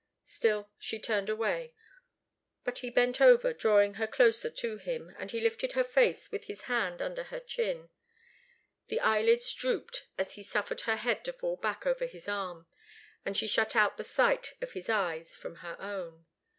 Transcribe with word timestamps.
Still 0.23 0.71
she 0.79 0.97
turned 0.97 1.29
away, 1.29 1.73
but 2.63 2.79
he 2.79 2.89
bent 2.89 3.21
over, 3.21 3.53
drawing 3.53 3.93
her 4.01 4.07
closer 4.07 4.49
to 4.49 4.77
him, 4.77 5.13
and 5.19 5.29
he 5.29 5.39
lifted 5.39 5.73
her 5.73 5.83
face 5.83 6.31
with 6.31 6.45
his 6.45 6.61
hand 6.63 7.03
under 7.03 7.25
her 7.25 7.39
chin. 7.39 7.91
The 8.87 8.99
eyelids 8.99 9.53
drooped 9.53 10.07
as 10.17 10.33
she 10.33 10.41
suffered 10.41 10.81
her 10.89 10.97
head 10.97 11.23
to 11.25 11.33
fall 11.33 11.55
back 11.55 11.85
over 11.85 12.07
his 12.07 12.27
arm, 12.27 12.65
and 13.25 13.37
she 13.37 13.47
shut 13.47 13.75
out 13.75 13.97
the 13.97 14.03
sight 14.03 14.53
of 14.59 14.71
his 14.71 14.89
eyes 14.89 15.35
from 15.35 15.57
her 15.57 15.79
own. 15.79 16.25